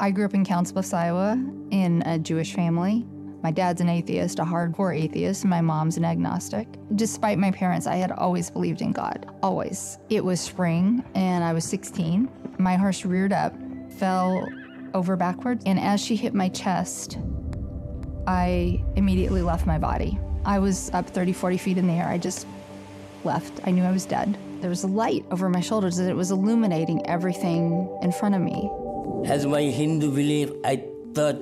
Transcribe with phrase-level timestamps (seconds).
[0.00, 1.32] I grew up in Council Iowa
[1.72, 3.04] in a Jewish family.
[3.42, 6.68] My dad's an atheist, a hardcore atheist, and my mom's an agnostic.
[6.94, 9.28] Despite my parents, I had always believed in God.
[9.42, 9.98] Always.
[10.08, 12.28] It was spring, and I was 16.
[12.58, 13.54] My horse reared up,
[13.98, 14.48] fell
[14.94, 17.18] over backwards, and as she hit my chest,
[18.28, 20.16] I immediately left my body.
[20.44, 22.06] I was up 30, 40 feet in the air.
[22.06, 22.46] I just
[23.24, 23.60] left.
[23.66, 24.38] I knew I was dead.
[24.60, 28.40] There was a light over my shoulders and it was illuminating everything in front of
[28.40, 28.70] me.
[29.24, 31.36] As my Hindu belief, I thought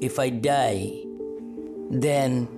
[0.00, 1.04] if I die,
[1.90, 2.48] then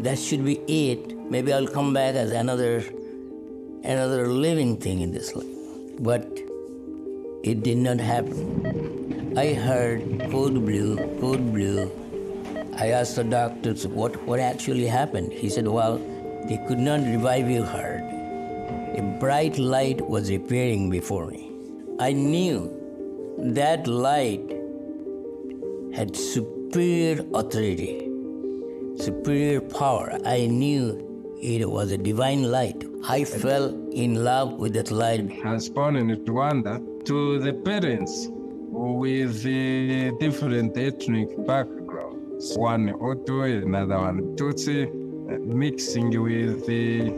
[0.00, 1.16] that should be it.
[1.30, 2.82] Maybe I'll come back as another
[3.84, 5.46] another living thing in this life.
[6.00, 6.26] But
[7.42, 9.34] it did not happen.
[9.36, 11.90] I heard code blue, code blue.
[12.76, 15.32] I asked the doctors what, what actually happened.
[15.32, 15.98] He said, Well,
[16.48, 18.02] they could not revive your heart.
[18.96, 21.50] A bright light was appearing before me.
[21.98, 22.79] I knew
[23.38, 24.50] that light
[25.94, 28.08] had superior authority,
[28.96, 30.18] superior power.
[30.24, 32.84] I knew it was a divine light.
[33.08, 35.30] I fell in love with that light.
[35.44, 42.56] I was born in Rwanda to the parents with the different ethnic backgrounds.
[42.56, 44.92] One Hutu, another one Tutsi,
[45.44, 47.12] mixing with the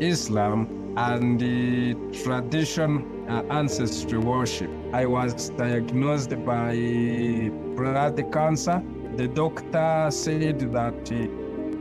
[0.00, 4.70] Islam and the tradition uh, ancestry worship.
[4.92, 8.82] I was diagnosed by blood cancer.
[9.16, 11.30] The doctor said that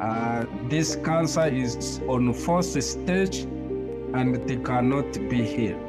[0.01, 3.39] uh, this cancer is on fourth stage
[4.13, 5.81] and it cannot be healed.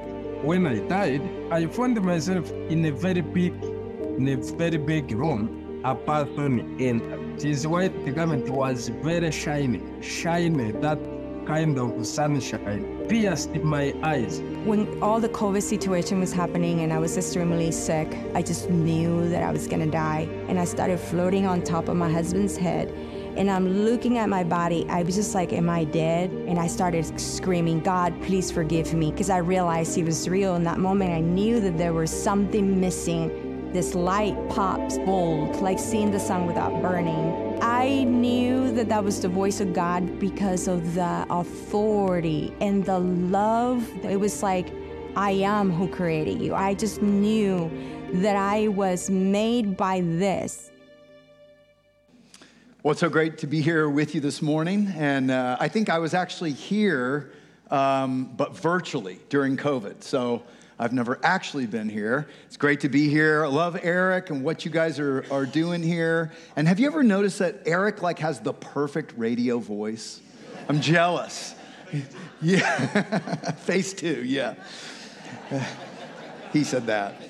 [0.43, 5.83] When I died, I found myself in a very big, in a very big room.
[5.85, 7.43] A person entered.
[7.43, 10.99] His white garment was very shiny, shiny, that
[11.47, 14.41] kind of sunshine pierced my eyes.
[14.65, 19.29] When all the COVID situation was happening and I was extremely sick, I just knew
[19.31, 20.29] that I was gonna die.
[20.47, 22.89] And I started floating on top of my husband's head.
[23.37, 24.87] And I'm looking at my body.
[24.89, 26.31] I was just like, Am I dead?
[26.31, 29.11] And I started screaming, God, please forgive me.
[29.11, 30.55] Because I realized He was real.
[30.55, 33.73] In that moment, I knew that there was something missing.
[33.73, 37.50] This light pops bold, like seeing the sun without burning.
[37.63, 42.99] I knew that that was the voice of God because of the authority and the
[42.99, 43.87] love.
[44.03, 44.73] It was like,
[45.15, 46.55] I am who created you.
[46.55, 47.71] I just knew
[48.15, 50.71] that I was made by this.
[52.83, 54.91] Well, it's so great to be here with you this morning.
[54.97, 57.31] And uh, I think I was actually here,
[57.71, 60.03] um, but virtually during COVID.
[60.03, 60.43] So
[60.81, 62.27] I've never actually been here.
[62.47, 63.45] It's great to be here.
[63.45, 66.33] I love Eric and what you guys are, are doing here.
[66.57, 70.23] And have you ever noticed that Eric like has the perfect radio voice?
[70.69, 71.55] I'm jealous.
[72.43, 73.19] Yeah.
[73.59, 74.55] Face two, yeah.
[76.55, 77.21] He said that.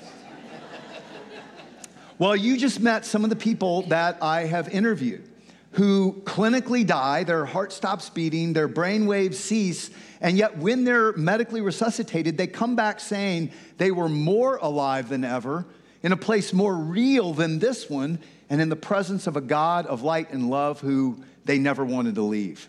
[2.17, 5.27] Well, you just met some of the people that I have interviewed
[5.73, 9.89] who clinically die, their heart stops beating, their brain waves cease,
[10.19, 15.23] and yet when they're medically resuscitated, they come back saying they were more alive than
[15.23, 15.65] ever,
[16.03, 19.85] in a place more real than this one, and in the presence of a God
[19.85, 22.67] of light and love who they never wanted to leave.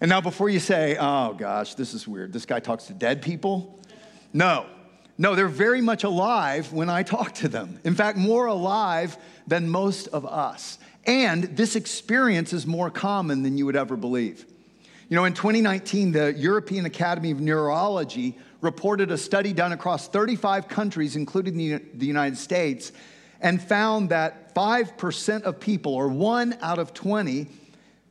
[0.00, 3.22] And now, before you say, oh gosh, this is weird, this guy talks to dead
[3.22, 3.78] people,
[4.32, 4.66] no.
[5.18, 7.78] No, they're very much alive when I talk to them.
[7.84, 10.78] In fact, more alive than most of us.
[11.04, 14.46] And this experience is more common than you would ever believe.
[15.08, 20.68] You know, in 2019, the European Academy of Neurology reported a study done across 35
[20.68, 21.56] countries, including
[21.94, 22.92] the United States,
[23.40, 27.48] and found that 5% of people, or one out of 20,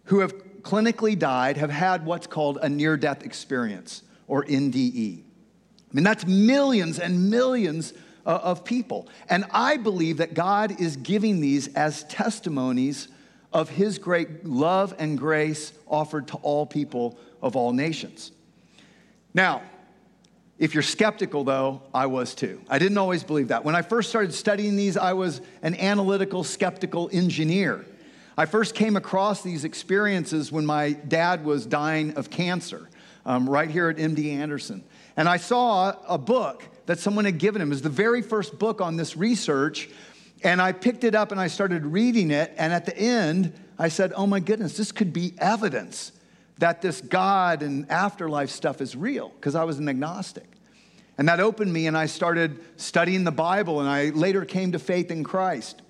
[0.05, 5.21] who have clinically died have had what's called a near death experience, or NDE.
[5.21, 7.93] I mean, that's millions and millions
[8.25, 9.07] uh, of people.
[9.29, 13.07] And I believe that God is giving these as testimonies
[13.53, 18.31] of his great love and grace offered to all people of all nations.
[19.33, 19.61] Now,
[20.57, 22.61] if you're skeptical, though, I was too.
[22.69, 23.65] I didn't always believe that.
[23.65, 27.83] When I first started studying these, I was an analytical, skeptical engineer.
[28.37, 32.87] I first came across these experiences when my dad was dying of cancer,
[33.25, 34.83] um, right here at MD Anderson.
[35.17, 37.69] And I saw a book that someone had given him.
[37.69, 39.89] It was the very first book on this research.
[40.43, 42.53] And I picked it up and I started reading it.
[42.57, 46.11] And at the end, I said, oh my goodness, this could be evidence
[46.57, 50.47] that this God and afterlife stuff is real, because I was an agnostic.
[51.17, 54.79] And that opened me, and I started studying the Bible, and I later came to
[54.79, 55.81] faith in Christ.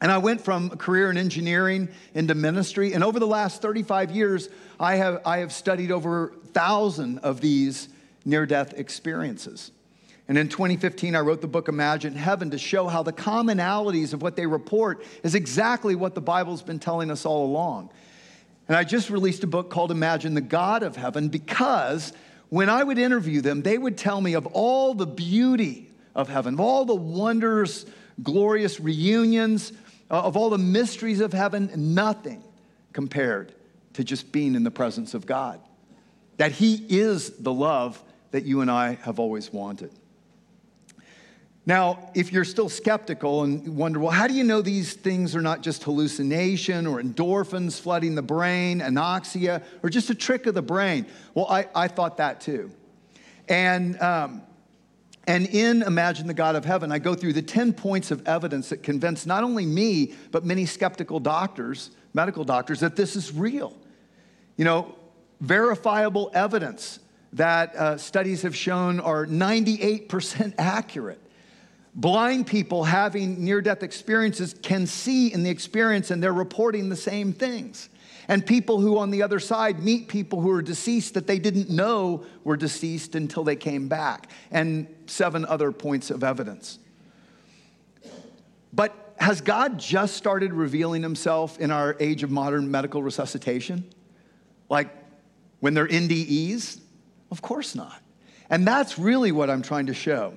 [0.00, 2.92] And I went from a career in engineering into ministry.
[2.92, 7.40] And over the last 35 years, I have, I have studied over a 1,000 of
[7.40, 7.88] these
[8.24, 9.71] near death experiences.
[10.32, 14.22] And in 2015, I wrote the book Imagine Heaven to show how the commonalities of
[14.22, 17.90] what they report is exactly what the Bible's been telling us all along.
[18.66, 22.14] And I just released a book called Imagine the God of Heaven because
[22.48, 26.54] when I would interview them, they would tell me of all the beauty of heaven,
[26.54, 27.84] of all the wonders,
[28.22, 29.74] glorious reunions,
[30.10, 32.42] uh, of all the mysteries of heaven, nothing
[32.94, 33.52] compared
[33.92, 35.60] to just being in the presence of God.
[36.38, 39.90] That He is the love that you and I have always wanted.
[41.64, 45.40] Now, if you're still skeptical and wonder, well, how do you know these things are
[45.40, 50.62] not just hallucination or endorphins flooding the brain, anoxia, or just a trick of the
[50.62, 51.06] brain?
[51.34, 52.72] Well, I, I thought that too.
[53.48, 54.42] And, um,
[55.28, 58.70] and in Imagine the God of Heaven, I go through the 10 points of evidence
[58.70, 63.76] that convince not only me, but many skeptical doctors, medical doctors, that this is real.
[64.56, 64.96] You know,
[65.40, 66.98] verifiable evidence
[67.34, 71.20] that uh, studies have shown are 98% accurate.
[71.94, 76.96] Blind people having near death experiences can see in the experience and they're reporting the
[76.96, 77.90] same things.
[78.28, 81.68] And people who, on the other side, meet people who are deceased that they didn't
[81.68, 86.78] know were deceased until they came back, and seven other points of evidence.
[88.72, 93.84] But has God just started revealing himself in our age of modern medical resuscitation?
[94.68, 94.88] Like
[95.60, 96.80] when they're NDEs?
[97.30, 98.00] Of course not.
[98.48, 100.34] And that's really what I'm trying to show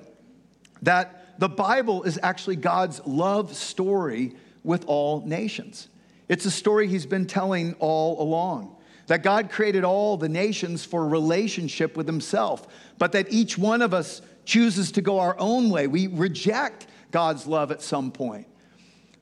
[0.82, 4.34] that the Bible is actually God's love story
[4.64, 5.88] with all nations.
[6.28, 8.76] It's a story he's been telling all along.
[9.06, 12.66] That God created all the nations for relationship with himself,
[12.98, 15.86] but that each one of us chooses to go our own way.
[15.86, 18.48] We reject God's love at some point.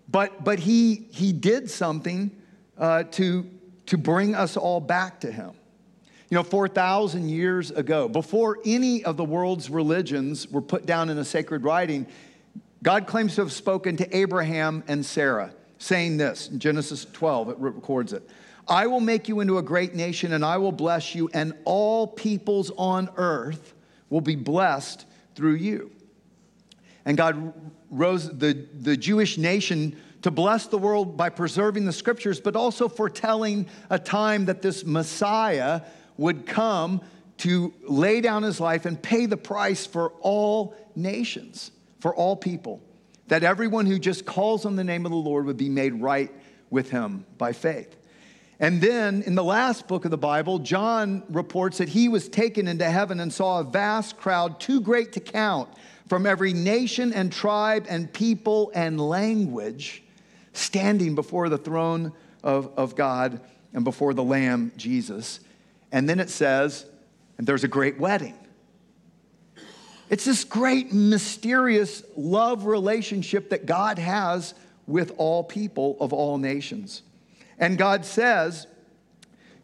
[0.08, 2.30] But, but he, he did something
[2.78, 3.50] uh, to,
[3.86, 5.52] to bring us all back to him.
[6.30, 11.18] You know, 4,000 years ago, before any of the world's religions were put down in
[11.18, 12.06] a sacred writing,
[12.82, 17.58] God claims to have spoken to Abraham and Sarah, saying this in Genesis 12, it
[17.58, 18.28] records it.
[18.66, 22.06] I will make you into a great nation and I will bless you, and all
[22.06, 23.74] peoples on earth
[24.08, 25.04] will be blessed
[25.34, 25.90] through you.
[27.04, 27.52] And God
[27.90, 32.88] rose the, the Jewish nation to bless the world by preserving the scriptures, but also
[32.88, 35.82] foretelling a time that this Messiah
[36.16, 37.00] would come
[37.38, 41.70] to lay down his life and pay the price for all nations,
[42.00, 42.80] for all people.
[43.28, 46.30] That everyone who just calls on the name of the Lord would be made right
[46.70, 47.96] with him by faith.
[48.60, 52.68] And then in the last book of the Bible, John reports that he was taken
[52.68, 55.68] into heaven and saw a vast crowd, too great to count,
[56.08, 60.04] from every nation and tribe and people and language,
[60.52, 62.12] standing before the throne
[62.42, 63.40] of, of God
[63.72, 65.40] and before the Lamb, Jesus.
[65.94, 66.86] And then it says,
[67.38, 68.34] and there's a great wedding.
[70.10, 74.54] It's this great, mysterious love relationship that God has
[74.88, 77.02] with all people of all nations.
[77.60, 78.66] And God says,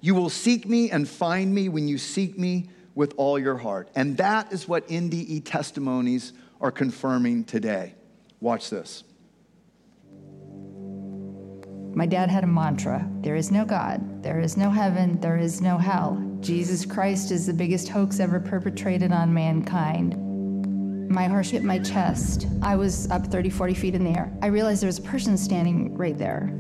[0.01, 3.91] You will seek me and find me when you seek me with all your heart.
[3.97, 7.95] And that is what NDE testimonies are confirming today.
[8.41, 9.03] Watch this.
[11.95, 15.61] My dad had a mantra there is no God, there is no heaven, there is
[15.61, 16.23] no hell.
[16.41, 20.17] Jesus Christ is the biggest hoax ever perpetrated on mankind.
[21.11, 22.47] My heart hit my chest.
[22.63, 24.33] I was up 30, 40 feet in the air.
[24.41, 26.53] I realized there was a person standing right there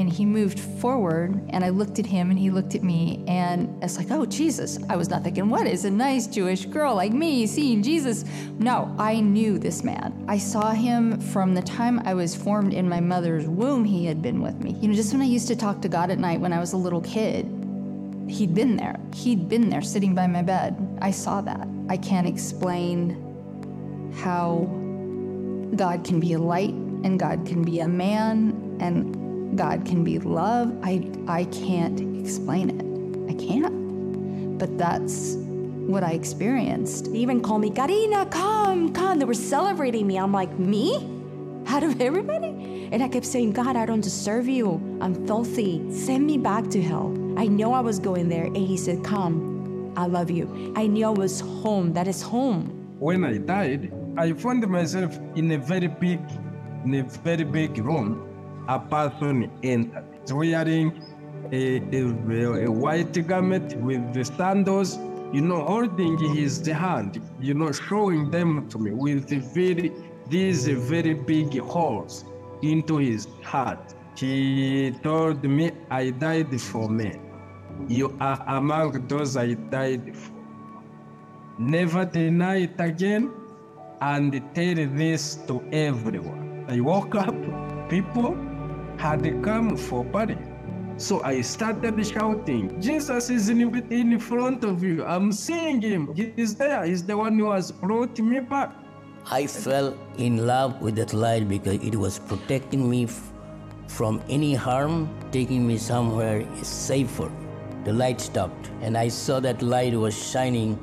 [0.00, 3.82] and he moved forward and i looked at him and he looked at me and
[3.82, 7.12] it's like oh jesus i was not thinking what is a nice jewish girl like
[7.12, 8.24] me seeing jesus?
[8.58, 10.24] No i knew this man.
[10.28, 14.20] I saw him from the time i was formed in my mother's womb he had
[14.22, 14.76] been with me.
[14.80, 16.72] You know just when i used to talk to god at night when i was
[16.72, 17.46] a little kid
[18.28, 18.98] he'd been there.
[19.14, 20.76] He'd been there sitting by my bed.
[21.00, 21.68] I saw that.
[21.88, 23.22] I can't explain
[24.16, 24.66] how
[25.76, 26.74] god can be a light
[27.04, 29.15] and god can be a man and
[29.56, 30.76] God can be love.
[30.82, 33.32] I, I can't explain it.
[33.32, 34.58] I can't.
[34.58, 37.12] But that's what I experienced.
[37.12, 39.18] They even called me, Karina, come, come.
[39.18, 40.18] They were celebrating me.
[40.18, 40.96] I'm like, me?
[41.68, 42.88] Out of everybody?
[42.92, 44.98] And I kept saying, God, I don't deserve you.
[45.00, 45.90] I'm filthy.
[45.92, 47.14] Send me back to hell.
[47.36, 48.44] I know I was going there.
[48.44, 50.72] And he said, Come, I love you.
[50.76, 51.92] I knew I was home.
[51.94, 52.94] That is home.
[52.98, 56.20] When I died, I found myself in a very big,
[56.84, 58.25] in a very big room a
[58.66, 61.02] person entered, wearing
[61.52, 64.98] a, a, a white garment with the sandals,
[65.32, 69.92] you know, holding his hand, you know, showing them to me with the very,
[70.28, 72.24] these very big holes
[72.62, 73.94] into his heart.
[74.16, 77.20] He told me, I died for men.
[77.88, 80.32] You are among those I died for.
[81.58, 83.32] Never deny it again.
[84.00, 86.64] and tell this to everyone.
[86.68, 87.34] I woke up,
[87.88, 88.36] people
[88.98, 90.36] had come for party.
[90.98, 93.60] So I started shouting, Jesus is in,
[93.92, 95.04] in front of you.
[95.04, 96.14] I'm seeing him.
[96.14, 96.84] He's there.
[96.84, 98.72] He's the one who has brought me back.
[99.30, 103.32] I fell in love with that light because it was protecting me f-
[103.88, 107.30] from any harm, taking me somewhere safer.
[107.84, 110.78] The light stopped, and I saw that light was shining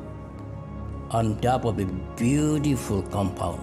[1.09, 3.61] on top of a beautiful compound.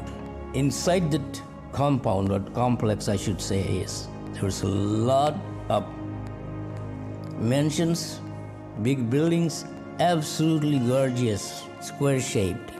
[0.54, 1.42] Inside that
[1.72, 5.34] compound, or complex, I should say, is there was a lot
[5.68, 5.84] of
[7.38, 8.20] mansions,
[8.82, 9.64] big buildings,
[9.98, 12.72] absolutely gorgeous, square shaped.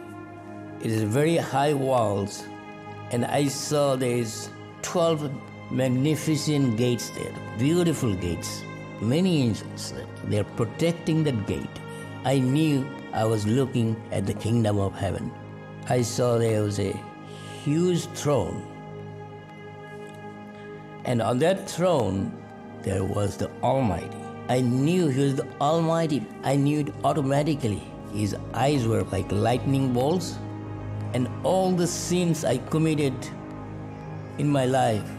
[0.82, 2.44] It is very high walls,
[3.10, 4.50] and I saw there's
[4.82, 5.30] 12
[5.70, 8.62] magnificent gates there, beautiful gates,
[9.00, 9.92] many angels.
[10.24, 11.76] They're protecting that gate.
[12.24, 15.32] I knew I was looking at the kingdom of heaven.
[15.88, 16.94] I saw there was a
[17.64, 18.62] huge throne,
[21.10, 22.32] and on that throne
[22.82, 24.16] there was the Almighty.
[24.48, 26.24] I knew he was the Almighty.
[26.44, 27.82] I knew it automatically.
[28.12, 30.38] His eyes were like lightning bolts,
[31.12, 33.14] and all the sins I committed
[34.38, 35.10] in my life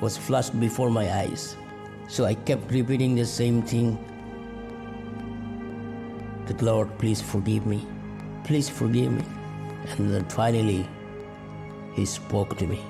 [0.00, 1.56] was flashed before my eyes.
[2.06, 3.98] So I kept repeating the same thing
[6.46, 7.84] that Lord, please forgive me.
[8.44, 9.24] Please forgive me.
[9.96, 10.88] And then finally,
[11.94, 12.80] he spoke to me.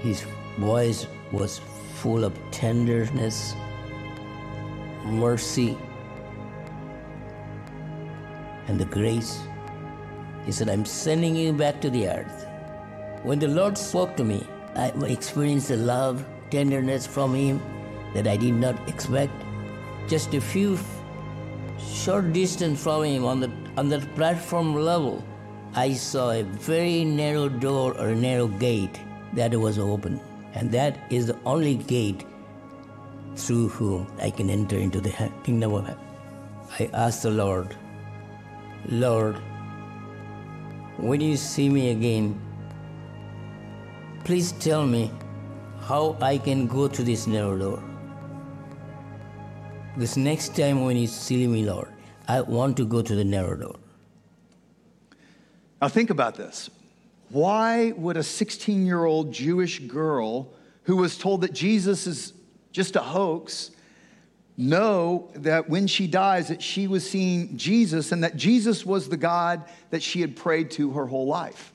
[0.00, 0.24] His
[0.58, 1.60] voice was
[1.96, 3.54] full of tenderness,
[5.04, 5.76] mercy,
[8.68, 9.40] and the grace.
[10.46, 12.46] He said, I'm sending you back to the earth.
[13.22, 17.60] When the Lord spoke to me, I experienced the love, tenderness from Him
[18.14, 19.32] that I did not expect.
[20.08, 20.78] Just a few
[21.78, 25.24] short distance from Him on the on that platform level,
[25.74, 29.00] I saw a very narrow door or a narrow gate
[29.32, 30.20] that was open.
[30.54, 32.24] And that is the only gate
[33.36, 35.10] through whom I can enter into the
[35.42, 36.04] kingdom of heaven.
[36.78, 37.76] I asked the Lord,
[38.86, 39.36] Lord,
[40.96, 42.40] when you see me again,
[44.24, 45.10] please tell me
[45.80, 47.82] how I can go through this narrow door.
[49.96, 51.88] This next time when you see me, Lord,
[52.26, 53.76] I want to go to the narrow door.
[55.82, 56.70] Now, think about this.
[57.34, 60.52] Why would a 16 year old Jewish girl
[60.84, 62.32] who was told that Jesus is
[62.70, 63.72] just a hoax
[64.56, 69.16] know that when she dies that she was seeing Jesus and that Jesus was the
[69.16, 71.72] God that she had prayed to her whole life?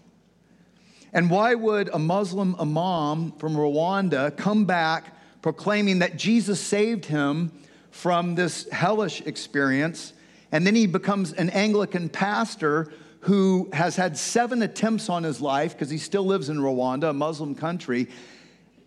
[1.12, 7.51] And why would a Muslim imam from Rwanda come back proclaiming that Jesus saved him
[7.92, 10.13] from this hellish experience?
[10.54, 15.74] And then he becomes an Anglican pastor who has had seven attempts on his life
[15.74, 18.08] because he still lives in Rwanda, a Muslim country,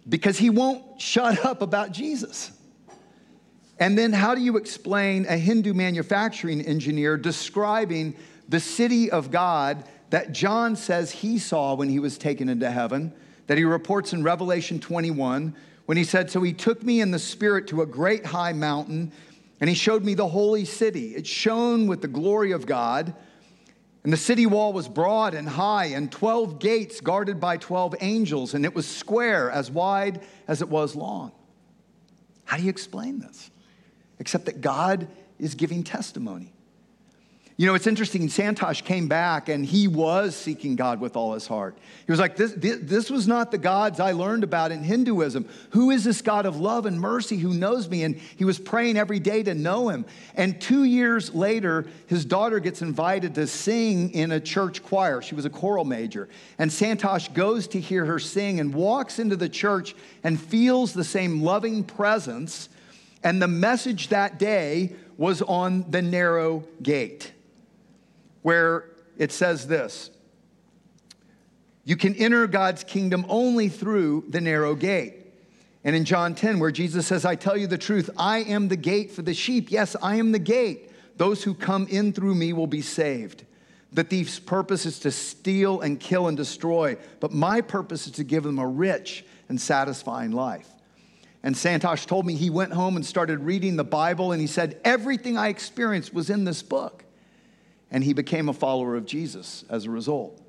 [0.08, 2.50] because he won't shut up about Jesus.
[3.78, 8.14] And then, how do you explain a Hindu manufacturing engineer describing
[8.48, 13.12] the city of God that John says he saw when he was taken into heaven,
[13.46, 15.54] that he reports in Revelation 21,
[15.86, 19.10] when he said, So he took me in the spirit to a great high mountain,
[19.58, 21.14] and he showed me the holy city.
[21.16, 23.14] It shone with the glory of God.
[24.04, 28.54] And the city wall was broad and high, and 12 gates guarded by 12 angels,
[28.54, 31.30] and it was square, as wide as it was long.
[32.44, 33.50] How do you explain this?
[34.18, 35.06] Except that God
[35.38, 36.52] is giving testimony.
[37.58, 38.28] You know, it's interesting.
[38.28, 41.76] Santosh came back and he was seeking God with all his heart.
[42.06, 45.46] He was like, this, this, this, was not the gods I learned about in Hinduism.
[45.70, 48.04] Who is this God of love and mercy who knows me?
[48.04, 50.06] And he was praying every day to know him.
[50.34, 55.20] And two years later, his daughter gets invited to sing in a church choir.
[55.20, 56.30] She was a choral major.
[56.58, 59.94] And Santosh goes to hear her sing and walks into the church
[60.24, 62.70] and feels the same loving presence.
[63.22, 67.30] And the message that day was on the narrow gate
[68.42, 70.10] where it says this
[71.84, 75.14] You can enter God's kingdom only through the narrow gate.
[75.84, 78.76] And in John 10, where Jesus says, I tell you the truth, I am the
[78.76, 79.72] gate for the sheep.
[79.72, 80.92] Yes, I am the gate.
[81.16, 83.44] Those who come in through me will be saved.
[83.92, 88.24] The thief's purpose is to steal and kill and destroy, but my purpose is to
[88.24, 90.68] give them a rich and satisfying life.
[91.42, 94.80] And Santosh told me he went home and started reading the Bible, and he said,
[94.84, 97.04] Everything I experienced was in this book
[97.92, 100.40] and he became a follower of Jesus as a result.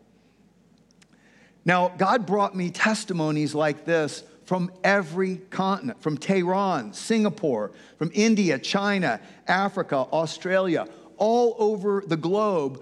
[1.66, 8.58] Now, God brought me testimonies like this from every continent from Tehran, Singapore, from India,
[8.58, 12.82] China, Africa, Australia, all over the globe.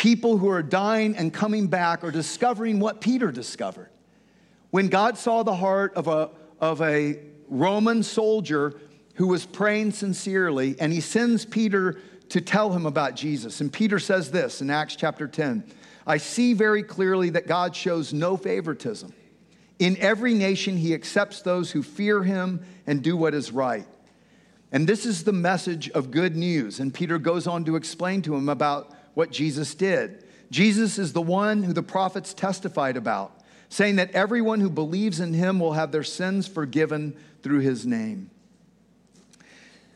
[0.00, 3.90] people who are dying and coming back are discovering what Peter discovered.
[4.70, 8.80] When God saw the heart of a, of a Roman soldier
[9.16, 12.00] who was praying sincerely, and he sends Peter
[12.30, 13.60] to tell him about Jesus.
[13.60, 15.64] And Peter says this in Acts chapter 10
[16.06, 19.12] I see very clearly that God shows no favoritism.
[19.78, 23.86] In every nation, he accepts those who fear him and do what is right.
[24.72, 26.80] And this is the message of good news.
[26.80, 30.24] And Peter goes on to explain to him about what Jesus did.
[30.50, 35.32] Jesus is the one who the prophets testified about, saying that everyone who believes in
[35.32, 38.30] him will have their sins forgiven through his name.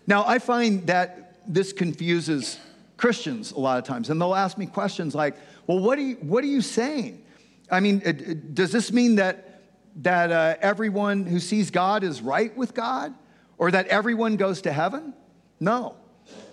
[0.07, 2.59] Now, I find that this confuses
[2.97, 5.37] Christians a lot of times, and they'll ask me questions like,
[5.67, 7.23] well, what are you, what are you saying?
[7.71, 9.63] I mean, does this mean that,
[9.97, 13.15] that uh, everyone who sees God is right with God?
[13.57, 15.15] Or that everyone goes to heaven?
[15.61, 15.95] No.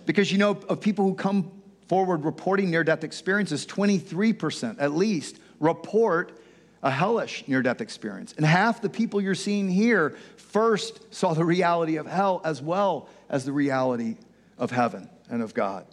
[0.05, 1.51] Because you know, of people who come
[1.87, 6.39] forward reporting near death experiences, 23% at least report
[6.83, 8.33] a hellish near death experience.
[8.37, 13.09] And half the people you're seeing here first saw the reality of hell as well
[13.29, 14.17] as the reality
[14.61, 15.85] of heaven and of God.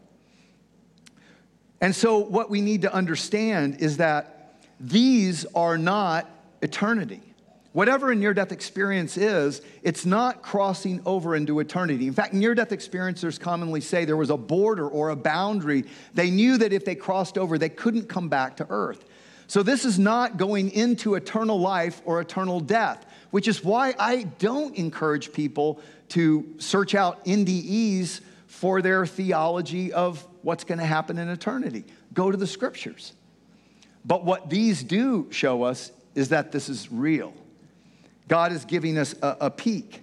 [1.80, 6.28] And so, what we need to understand is that these are not
[6.60, 7.22] eternity.
[7.72, 12.06] Whatever a near death experience is, it's not crossing over into eternity.
[12.06, 15.84] In fact, near death experiencers commonly say there was a border or a boundary.
[16.14, 19.04] They knew that if they crossed over, they couldn't come back to earth.
[19.46, 24.25] So, this is not going into eternal life or eternal death, which is why I
[24.25, 31.19] don't encourage people to search out NDEs for their theology of what's going to happen
[31.19, 31.85] in eternity.
[32.14, 33.12] Go to the scriptures.
[34.05, 37.35] But what these do show us is that this is real.
[38.26, 40.02] God is giving us a, a peek.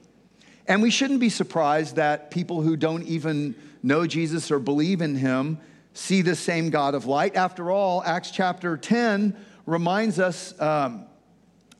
[0.67, 5.15] And we shouldn't be surprised that people who don't even know Jesus or believe in
[5.15, 5.57] him
[5.93, 7.35] see the same God of light.
[7.35, 9.35] After all, Acts chapter 10
[9.65, 11.05] reminds us, um,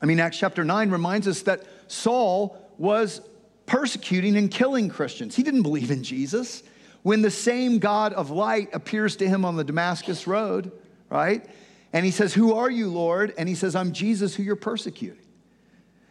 [0.02, 3.22] I mean, Acts chapter 9 reminds us that Saul was
[3.66, 5.36] persecuting and killing Christians.
[5.36, 6.64] He didn't believe in Jesus.
[7.04, 10.72] When the same God of light appears to him on the Damascus road,
[11.10, 11.46] right?
[11.94, 13.34] And he says, Who are you, Lord?
[13.38, 15.20] And he says, I'm Jesus who you're persecuting.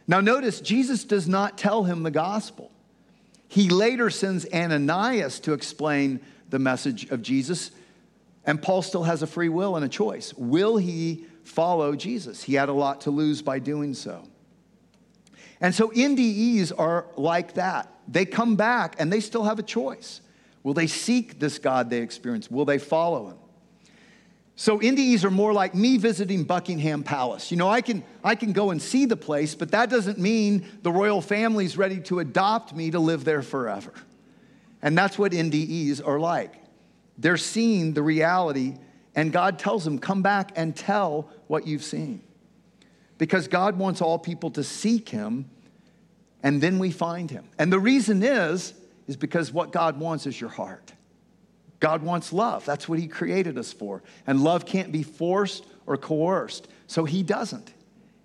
[0.06, 2.70] Now, notice, Jesus does not tell him the gospel.
[3.48, 7.70] He later sends Ananias to explain the message of Jesus,
[8.46, 10.34] and Paul still has a free will and a choice.
[10.34, 12.42] Will he follow Jesus?
[12.42, 14.24] He had a lot to lose by doing so.
[15.60, 17.92] And so NDEs are like that.
[18.08, 20.20] They come back and they still have a choice.
[20.62, 22.50] Will they seek this God they experience?
[22.50, 23.36] Will they follow him?
[24.56, 27.50] So NDEs are more like me visiting Buckingham Palace.
[27.50, 30.64] You know, I can, I can go and see the place, but that doesn't mean
[30.82, 33.92] the royal family's ready to adopt me to live there forever.
[34.80, 36.54] And that's what NDEs are like.
[37.18, 38.76] They're seeing the reality,
[39.14, 42.22] and God tells them, come back and tell what you've seen.
[43.24, 45.48] Because God wants all people to seek Him,
[46.42, 47.48] and then we find Him.
[47.58, 48.74] And the reason is,
[49.08, 50.92] is because what God wants is your heart.
[51.80, 52.66] God wants love.
[52.66, 54.02] That's what He created us for.
[54.26, 56.68] And love can't be forced or coerced.
[56.86, 57.72] So He doesn't.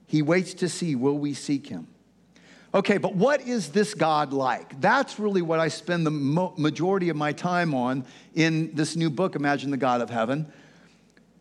[0.05, 1.87] He waits to see will we seek Him.
[2.73, 4.81] Okay, but what is this God like?
[4.81, 8.03] That's really what I spend the majority of my time on
[8.35, 10.51] in this new book, Imagine the God of Heaven.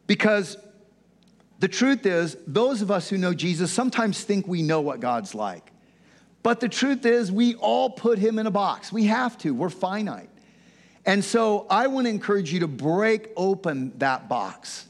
[0.07, 0.57] Because
[1.59, 5.35] the truth is, those of us who know Jesus sometimes think we know what God's
[5.35, 5.73] like.
[6.43, 8.93] But the truth is, we all put him in a box.
[8.93, 10.31] We have to, we're finite.
[11.05, 14.87] And so I want to encourage you to break open that box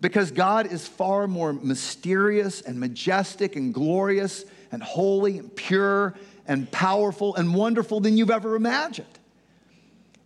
[0.00, 6.14] because God is far more mysterious and majestic and glorious and holy and pure
[6.48, 9.06] and powerful and wonderful than you've ever imagined.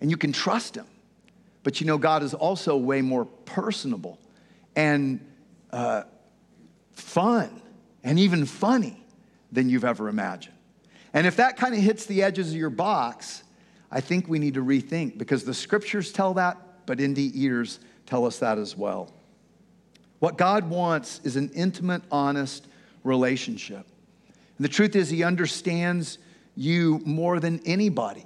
[0.01, 0.87] And you can trust Him.
[1.63, 4.19] But you know, God is also way more personable
[4.77, 5.21] and
[5.71, 6.03] uh,
[6.93, 7.63] fun
[8.03, 9.03] and even funny
[9.53, 10.55] than you've ever imagined.
[11.13, 13.43] And if that kind of hits the edges of your box,
[13.91, 18.39] I think we need to rethink because the scriptures tell that, but NDErs tell us
[18.41, 19.13] that as well.
[20.19, 22.67] What God wants is an intimate, honest
[23.05, 23.87] relationship.
[24.59, 26.19] And the truth is, He understands
[26.55, 28.25] you more than anybody.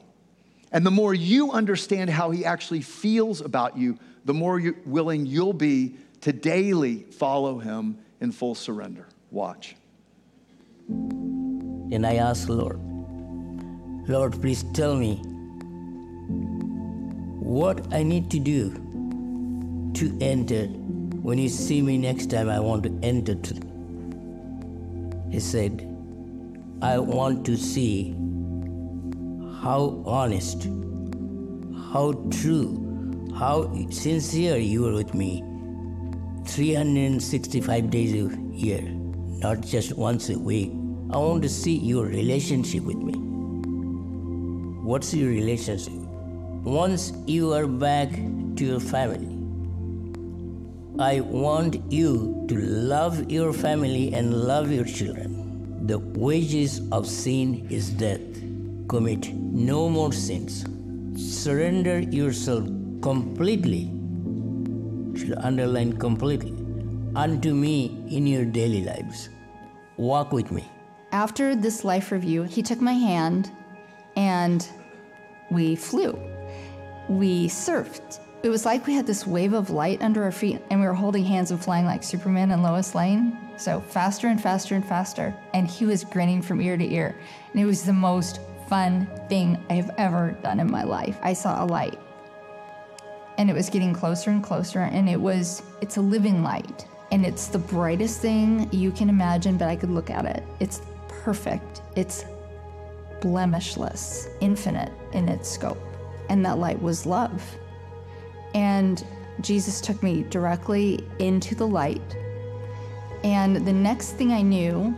[0.72, 5.52] And the more you understand how He actually feels about you, the more willing you'll
[5.52, 9.06] be to daily follow Him in full surrender.
[9.30, 9.76] Watch.
[10.88, 12.80] And I ask Lord,
[14.08, 15.16] Lord, please tell me
[17.40, 18.70] what I need to do
[19.94, 20.66] to enter.
[20.66, 23.36] When you see me next time, I want to enter.
[25.30, 25.86] He said,
[26.82, 28.12] I want to see
[29.62, 30.68] how honest,
[31.92, 35.44] how true, how sincere you are with me
[36.50, 40.72] 365 days a year, not just once a week.
[41.12, 43.12] I want to see your relationship with me.
[44.82, 45.92] What's your relationship?
[46.64, 49.28] Once you are back to your family,
[50.98, 55.86] I want you to love your family and love your children.
[55.86, 58.20] The wages of sin is death.
[58.88, 60.66] Commit no more sins.
[61.16, 62.64] Surrender yourself
[63.02, 63.99] completely,
[65.20, 66.54] should underline completely,
[67.14, 69.28] unto me in your daily lives.
[69.96, 70.64] Walk with me.
[71.12, 73.50] After this life review, he took my hand
[74.16, 74.66] and
[75.50, 76.18] we flew.
[77.08, 78.20] We surfed.
[78.42, 80.94] It was like we had this wave of light under our feet and we were
[80.94, 83.36] holding hands and flying like Superman and Lois Lane.
[83.58, 85.34] So faster and faster and faster.
[85.52, 87.14] And he was grinning from ear to ear.
[87.52, 91.18] And it was the most fun thing I have ever done in my life.
[91.22, 91.98] I saw a light.
[93.40, 96.86] And it was getting closer and closer and it was it's a living light.
[97.10, 100.42] And it's the brightest thing you can imagine, but I could look at it.
[100.60, 101.80] It's perfect.
[101.96, 102.26] It's
[103.22, 105.80] blemishless, infinite in its scope.
[106.28, 107.42] And that light was love.
[108.54, 109.02] And
[109.40, 112.14] Jesus took me directly into the light.
[113.24, 114.94] And the next thing I knew,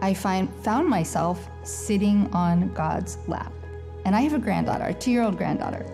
[0.00, 3.52] I find, found myself sitting on God's lap.
[4.06, 5.84] And I have a granddaughter, a two year old granddaughter.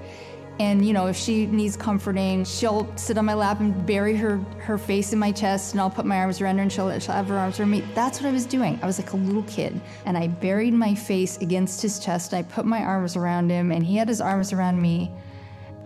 [0.59, 4.39] And you know, if she needs comforting, she'll sit on my lap and bury her
[4.59, 7.15] her face in my chest, and I'll put my arms around her, and she'll, she'll
[7.15, 7.81] have her arms around me.
[7.95, 8.79] That's what I was doing.
[8.83, 12.33] I was like a little kid, and I buried my face against his chest.
[12.33, 15.13] And I put my arms around him, and he had his arms around me,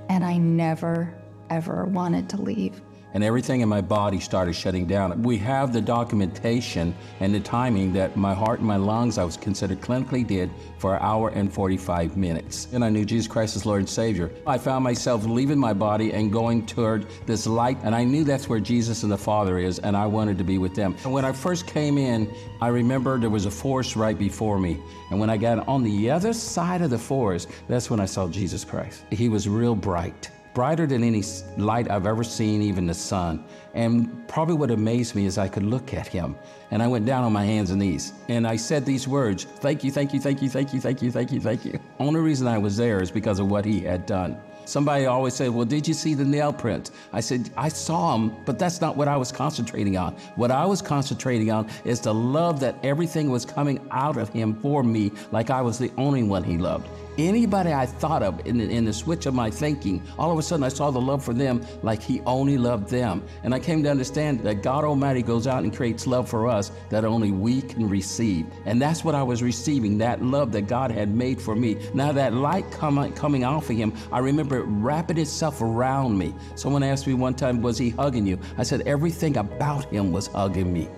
[0.09, 1.15] and I never
[1.51, 2.81] ever wanted to leave
[3.15, 5.23] and everything in my body started shutting down.
[5.23, 9.37] We have the documentation and the timing that my heart and my lungs, I was
[9.37, 12.69] considered clinically dead for an hour and 45 minutes.
[12.73, 14.31] And I knew Jesus Christ as Lord and Savior.
[14.47, 18.49] I found myself leaving my body and going toward this light, and I knew that's
[18.49, 20.97] where Jesus and the Father is, and I wanted to be with them.
[21.05, 24.79] And when I first came in, I remember there was a forest right before me.
[25.11, 28.29] And when I got on the other side of the forest, that's when I saw
[28.29, 29.05] Jesus Christ.
[29.11, 31.23] He was real bright brighter than any
[31.57, 33.45] light I've ever seen, even the sun.
[33.75, 36.37] And probably what amazed me is I could look at him.
[36.71, 38.13] And I went down on my hands and knees.
[38.29, 41.11] And I said these words Thank you, thank you, thank you, thank you, thank you,
[41.11, 41.79] thank you, thank you.
[41.99, 44.39] Only reason I was there is because of what he had done.
[44.65, 46.93] Somebody always said, Well, did you see the nail prints?
[47.13, 50.15] I said, I saw them, but that's not what I was concentrating on.
[50.37, 54.55] What I was concentrating on is the love that everything was coming out of him
[54.61, 56.89] for me, like I was the only one he loved.
[57.19, 60.43] Anybody I thought of in the, in the switch of my thinking, all of a
[60.43, 63.23] sudden I saw the love for them like He only loved them.
[63.43, 66.73] And I came to understand that God Almighty goes out and creates love for us
[66.89, 68.47] that only we can receive.
[68.65, 71.77] And that's what I was receiving that love that God had made for me.
[71.93, 76.35] Now, that light com- coming off of Him, I remember it wrapping itself around me.
[76.55, 78.39] Someone asked me one time, Was He hugging you?
[78.57, 80.89] I said, Everything about Him was hugging me.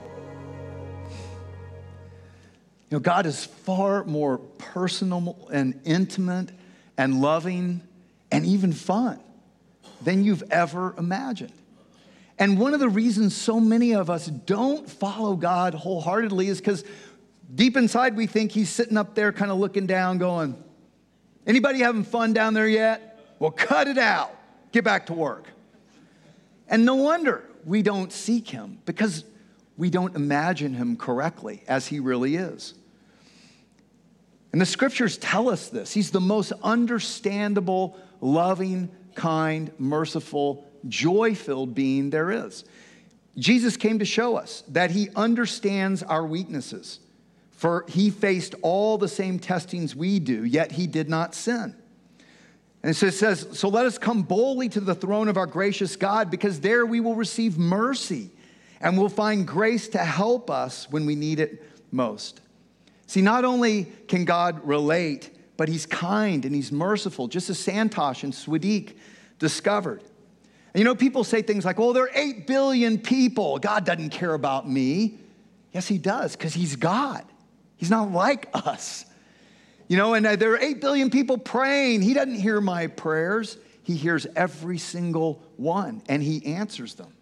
[2.94, 6.50] Know, God is far more personal and intimate
[6.96, 7.80] and loving
[8.30, 9.18] and even fun
[10.00, 11.50] than you've ever imagined.
[12.38, 16.85] And one of the reasons so many of us don't follow God wholeheartedly is because
[17.52, 20.54] deep inside we think he's sitting up there kind of looking down going,
[21.48, 23.18] anybody having fun down there yet?
[23.40, 24.33] Well, cut it out.
[24.70, 25.48] Get back to work.
[26.68, 29.24] And no wonder we don't seek him because
[29.76, 32.74] we don't imagine him correctly as he really is.
[34.54, 35.92] And the scriptures tell us this.
[35.92, 42.64] He's the most understandable, loving, kind, merciful, joy filled being there is.
[43.36, 47.00] Jesus came to show us that he understands our weaknesses,
[47.50, 51.74] for he faced all the same testings we do, yet he did not sin.
[52.84, 55.96] And so it says, So let us come boldly to the throne of our gracious
[55.96, 58.30] God, because there we will receive mercy
[58.80, 62.40] and we'll find grace to help us when we need it most.
[63.06, 68.24] See, not only can God relate, but he's kind and he's merciful, just as Santosh
[68.24, 68.96] and Swadik
[69.38, 70.00] discovered.
[70.72, 73.58] And you know, people say things like, well, there are 8 billion people.
[73.58, 75.18] God doesn't care about me.
[75.72, 77.24] Yes, he does, because he's God.
[77.76, 79.04] He's not like us.
[79.88, 82.02] You know, and uh, there are 8 billion people praying.
[82.02, 87.13] He doesn't hear my prayers, he hears every single one, and he answers them.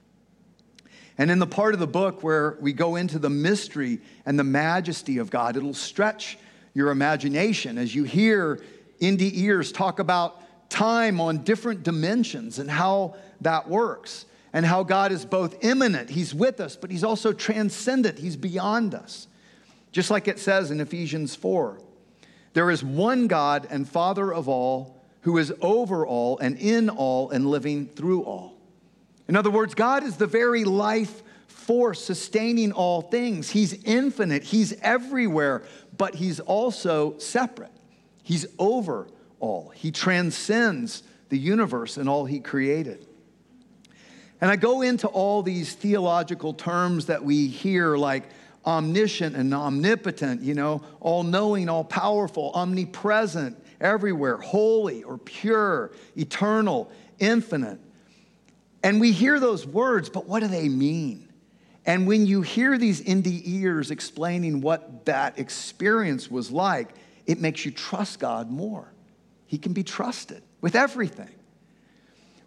[1.23, 4.43] And in the part of the book where we go into the mystery and the
[4.43, 6.37] majesty of God, it'll stretch
[6.75, 8.61] your imagination as you hear
[9.01, 15.25] NDErs talk about time on different dimensions and how that works, and how God is
[15.25, 19.29] both immanent, He's with us, but He's also transcendent, He's beyond us.
[19.93, 21.79] Just like it says in Ephesians 4
[22.53, 27.31] there is one God and Father of all who is over all and in all
[27.31, 28.57] and living through all.
[29.29, 33.51] In other words, God is the very life force sustaining all things.
[33.51, 35.63] He's infinite, He's everywhere,
[35.97, 37.71] but He's also separate.
[38.23, 39.09] He's over
[39.41, 43.07] all, He transcends the universe and all He created.
[44.41, 48.25] And I go into all these theological terms that we hear, like
[48.67, 56.91] omniscient and omnipotent, you know, all knowing, all powerful, omnipresent, everywhere, holy or pure, eternal,
[57.19, 57.79] infinite.
[58.83, 61.29] And we hear those words, but what do they mean?
[61.85, 66.91] And when you hear these NDErs explaining what that experience was like,
[67.27, 68.93] it makes you trust God more.
[69.47, 71.31] He can be trusted with everything.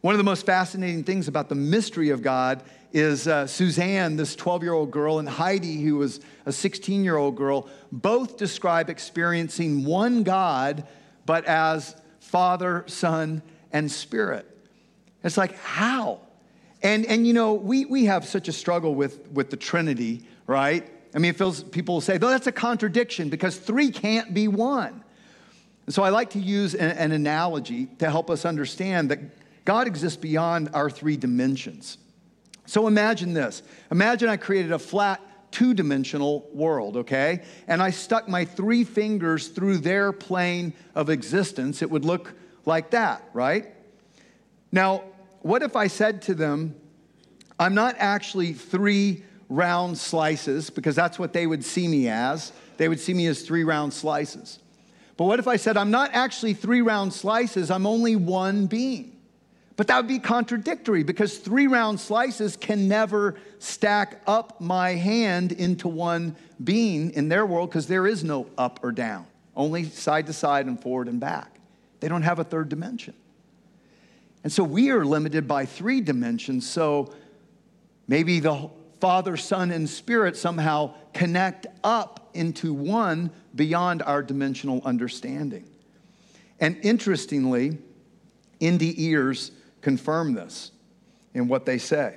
[0.01, 4.35] One of the most fascinating things about the mystery of God is uh, Suzanne, this
[4.35, 8.89] 12 year old girl, and Heidi, who was a 16 year old girl, both describe
[8.89, 10.87] experiencing one God,
[11.25, 14.45] but as Father, Son, and Spirit.
[15.23, 16.21] It's like, how?
[16.81, 20.87] And, and you know, we, we have such a struggle with, with the Trinity, right?
[21.13, 24.47] I mean, it feels, people will say, "Though that's a contradiction because three can't be
[24.47, 25.03] one.
[25.85, 29.19] And so I like to use an, an analogy to help us understand that
[29.65, 31.97] God exists beyond our three dimensions.
[32.65, 37.43] So imagine this imagine I created a flat, two dimensional world, okay?
[37.67, 41.81] And I stuck my three fingers through their plane of existence.
[41.81, 42.33] It would look
[42.65, 43.67] like that, right?
[44.71, 45.03] Now,
[45.45, 46.73] what if I said to them,
[47.59, 52.51] I'm not actually three round slices, because that's what they would see me as.
[52.77, 54.57] They would see me as three round slices.
[55.17, 59.15] But what if I said, I'm not actually three round slices, I'm only one being?
[59.75, 65.51] But that would be contradictory because three round slices can never stack up my hand
[65.51, 70.25] into one being in their world because there is no up or down, only side
[70.25, 71.59] to side and forward and back.
[71.99, 73.13] They don't have a third dimension.
[74.45, 76.69] And so we are limited by three dimensions.
[76.69, 77.11] So
[78.07, 85.67] maybe the Father, Son, and Spirit somehow connect up into one beyond our dimensional understanding.
[86.59, 87.79] And interestingly,
[88.61, 89.49] NDErs
[89.81, 90.69] confirm this
[91.33, 92.15] in what they say.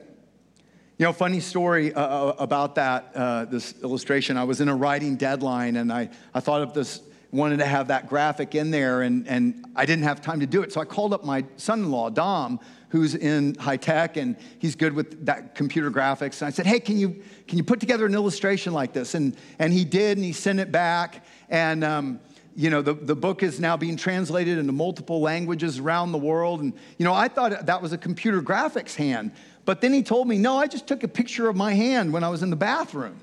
[0.99, 4.37] You know, funny story uh, uh, about that, uh, this illustration.
[4.37, 7.89] I was in a writing deadline and I, I thought of this, wanted to have
[7.89, 10.73] that graphic in there, and, and I didn't have time to do it.
[10.73, 12.59] So I called up my son in law, Dom,
[12.91, 16.41] who's in high tech and he's good with that computer graphics.
[16.41, 19.15] And I said, Hey, can you, can you put together an illustration like this?
[19.15, 21.27] And, and he did, and he sent it back.
[21.51, 22.21] And, um,
[22.57, 26.61] you know, the, the book is now being translated into multiple languages around the world.
[26.61, 29.33] And, you know, I thought that was a computer graphics hand.
[29.65, 32.25] But then he told me, no, I just took a picture of my hand when
[32.25, 33.21] I was in the bathroom.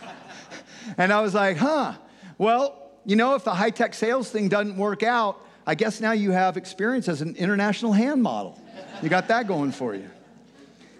[0.96, 1.92] and I was like, huh,
[2.38, 6.12] well, you know, if the high tech sales thing doesn't work out, I guess now
[6.12, 8.60] you have experience as an international hand model.
[9.02, 10.08] You got that going for you.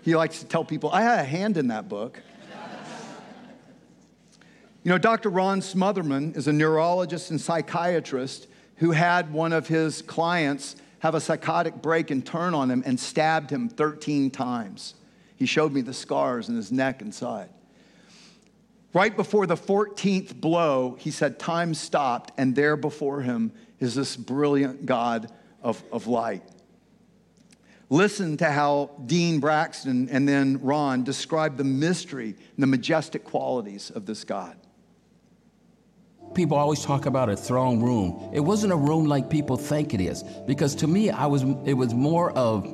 [0.02, 2.20] He likes to tell people, I had a hand in that book.
[4.84, 5.28] You know, Dr.
[5.28, 11.20] Ron Smothermon is a neurologist and psychiatrist who had one of his clients have a
[11.20, 14.94] psychotic break and turn on him and stabbed him 13 times.
[15.36, 17.50] He showed me the scars in his neck and side.
[18.94, 24.16] Right before the 14th blow, he said, Time stopped, and there before him is this
[24.16, 26.42] brilliant God of, of light.
[27.88, 33.90] Listen to how Dean Braxton and then Ron describe the mystery and the majestic qualities
[33.90, 34.56] of this God.
[36.34, 38.30] People always talk about a throne room.
[38.32, 41.42] It wasn't a room like people think it is, because to me, I was.
[41.66, 42.64] It was more of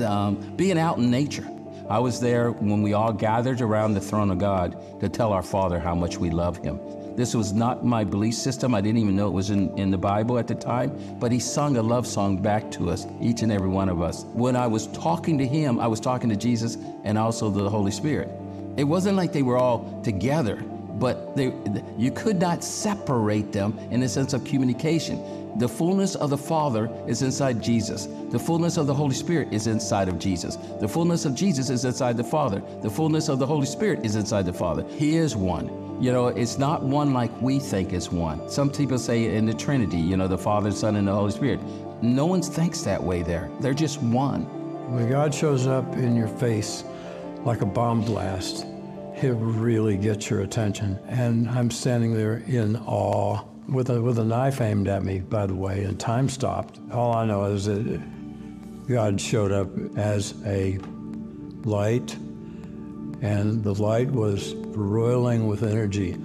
[0.00, 1.48] um, being out in nature.
[1.88, 5.42] I was there when we all gathered around the throne of God to tell our
[5.42, 6.80] Father how much we love Him.
[7.16, 8.74] This was not my belief system.
[8.74, 11.38] I didn't even know it was in, in the Bible at the time, but He
[11.38, 14.24] sung a love song back to us, each and every one of us.
[14.32, 17.90] When I was talking to Him, I was talking to Jesus and also the Holy
[17.90, 18.30] Spirit.
[18.76, 21.52] It wasn't like they were all together but they,
[21.96, 25.58] you could not separate them in the sense of communication.
[25.58, 28.08] The fullness of the Father is inside Jesus.
[28.30, 30.56] The fullness of the Holy Spirit is inside of Jesus.
[30.80, 32.62] The fullness of Jesus is inside the Father.
[32.80, 34.84] The fullness of the Holy Spirit is inside the Father.
[34.96, 35.66] He is one.
[36.02, 38.48] You know, it's not one like we think is one.
[38.48, 41.60] Some people say in the Trinity, you know, the Father, Son, and the Holy Spirit.
[42.02, 43.50] No one thinks that way there.
[43.60, 44.42] They're just one.
[44.90, 46.84] When God shows up in your face
[47.44, 48.66] like a bomb blast,
[49.24, 50.98] it really gets your attention.
[51.06, 55.46] And I'm standing there in awe with a, with a knife aimed at me, by
[55.46, 56.80] the way, and time stopped.
[56.92, 58.02] All I know is that
[58.88, 60.78] God showed up as a
[61.64, 62.14] light,
[63.22, 66.16] and the light was roiling with energy,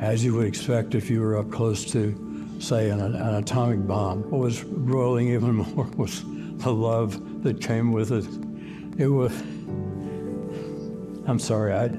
[0.00, 4.28] as you would expect if you were up close to, say, an, an atomic bomb.
[4.30, 8.26] What was roiling even more was the love that came with it
[9.00, 9.32] It was.
[11.26, 11.90] I'm sorry, I,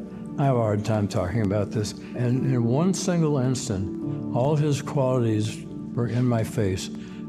[0.42, 1.92] I have a hard time talking about this.
[1.92, 6.88] And in one single instant, all his qualities were in my face.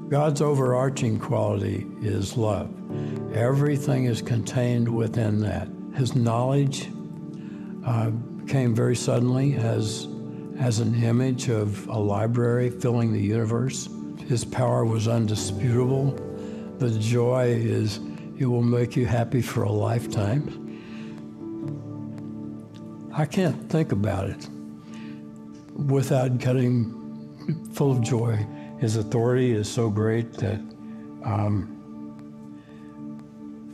[0.08, 2.74] God's overarching quality is love.
[3.34, 5.68] Everything is contained within that.
[5.94, 6.88] His knowledge
[7.84, 8.12] uh,
[8.48, 10.08] came very suddenly as,
[10.58, 13.90] as an image of a library filling the universe.
[14.26, 16.12] His power was undisputable.
[16.78, 18.00] The joy is,
[18.38, 20.61] it will make you happy for a lifetime.
[23.14, 24.48] I can't think about it
[25.74, 28.46] without getting full of joy.
[28.78, 30.60] His authority is so great that
[31.24, 31.68] um,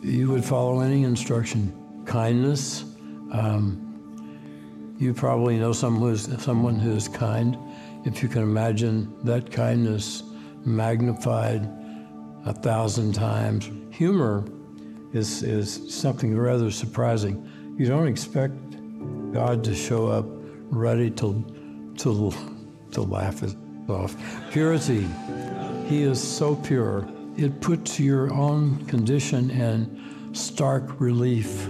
[0.03, 1.73] you would follow any instruction.
[2.05, 2.83] Kindness.
[3.33, 3.85] Um,
[4.99, 7.57] you probably know someone who's, someone who is kind.
[8.05, 10.25] If you can imagine that kindness
[10.65, 11.69] magnified
[12.45, 13.71] a thousand times.
[13.91, 14.45] Humor
[15.13, 17.49] is, is something rather surprising.
[17.79, 18.55] You don't expect
[19.33, 20.27] God to show up
[20.71, 22.33] ready to, to,
[22.93, 23.55] to laugh it
[23.89, 24.17] off.
[24.51, 25.09] Purity.
[25.87, 27.09] He is so pure.
[27.37, 31.69] It puts your own condition in stark relief.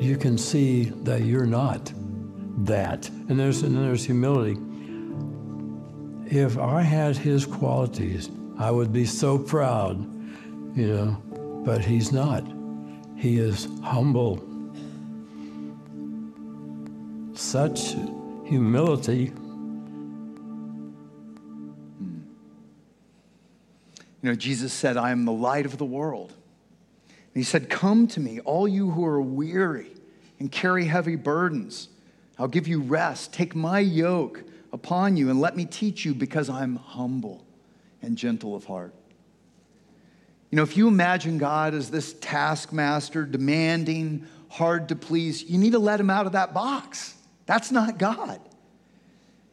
[0.00, 1.92] You can see that you're not
[2.64, 3.08] that.
[3.28, 4.58] And there's, and there's humility.
[6.26, 9.98] If I had his qualities, I would be so proud,
[10.76, 12.44] you know, but he's not.
[13.16, 14.53] He is humble.
[17.54, 17.94] Such
[18.46, 19.38] humility hmm.
[24.20, 26.32] You know, Jesus said, I am the light of the world.
[27.06, 29.92] And he said, Come to me, all you who are weary
[30.40, 31.90] and carry heavy burdens.
[32.40, 33.32] I'll give you rest.
[33.32, 37.46] Take my yoke upon you and let me teach you because I'm humble
[38.02, 38.92] and gentle of heart.
[40.50, 45.70] You know, if you imagine God as this taskmaster, demanding, hard to please, you need
[45.70, 47.13] to let him out of that box.
[47.46, 48.40] That's not God.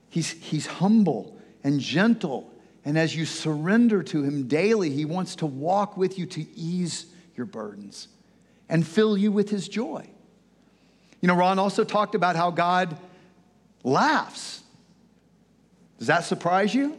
[0.10, 2.52] He's, he's humble and gentle
[2.84, 7.06] and as you surrender to Him daily, He wants to walk with you to ease
[7.36, 8.08] your burdens
[8.70, 10.08] and fill you with His joy.
[11.22, 12.98] You know, Ron also talked about how God
[13.84, 14.64] laughs.
[16.00, 16.98] Does that surprise you?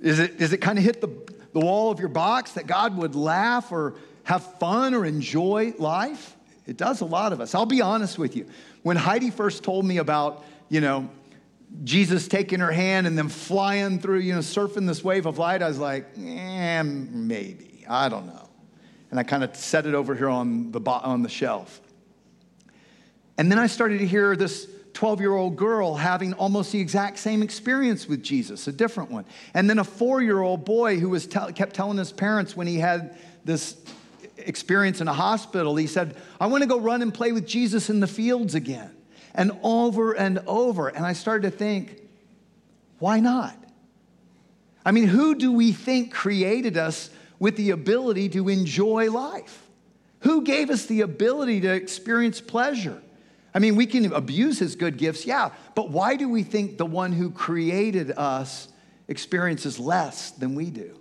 [0.00, 1.08] Is it, does it kind of hit the,
[1.52, 6.36] the wall of your box that God would laugh or have fun or enjoy life?
[6.64, 7.56] It does a lot of us.
[7.56, 8.46] I'll be honest with you.
[8.82, 11.08] When Heidi first told me about, you know,
[11.84, 15.62] Jesus taking her hand and then flying through, you know, surfing this wave of light,
[15.62, 17.84] I was like, eh, maybe.
[17.88, 18.48] I don't know.
[19.10, 21.80] And I kind of set it over here on the, on the shelf.
[23.38, 27.18] And then I started to hear this 12 year old girl having almost the exact
[27.18, 29.24] same experience with Jesus, a different one.
[29.54, 32.66] And then a four year old boy who was te- kept telling his parents when
[32.66, 33.76] he had this
[34.46, 37.90] experience in a hospital, he said, I want to go run and play with Jesus
[37.90, 38.94] in the fields again
[39.34, 40.88] and over and over.
[40.88, 42.00] And I started to think,
[42.98, 43.56] why not?
[44.84, 49.68] I mean, who do we think created us with the ability to enjoy life?
[50.20, 53.02] Who gave us the ability to experience pleasure?
[53.54, 56.86] I mean, we can abuse his good gifts, yeah, but why do we think the
[56.86, 58.68] one who created us
[59.08, 60.98] experiences less than we do?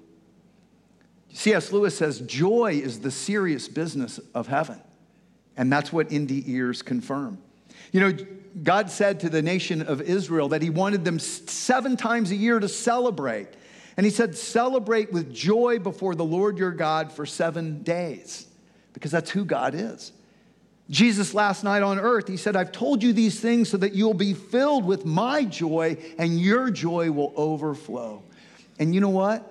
[1.33, 1.71] C.S.
[1.71, 4.79] Lewis says joy is the serious business of heaven.
[5.57, 7.37] And that's what NDErs confirm.
[7.91, 8.17] You know,
[8.63, 12.59] God said to the nation of Israel that He wanted them seven times a year
[12.59, 13.47] to celebrate.
[13.97, 18.47] And He said, Celebrate with joy before the Lord your God for seven days,
[18.93, 20.11] because that's who God is.
[20.89, 24.13] Jesus, last night on earth, He said, I've told you these things so that you'll
[24.13, 28.23] be filled with my joy and your joy will overflow.
[28.79, 29.50] And you know what?